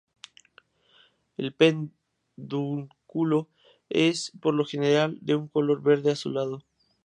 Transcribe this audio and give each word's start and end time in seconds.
El 1.37 1.53
pedúnculo 1.53 3.49
es 3.89 4.31
por 4.41 4.55
lo 4.55 4.65
general 4.65 5.19
de 5.21 5.35
un 5.35 5.47
color 5.47 5.83
verde-azulado. 5.83 6.63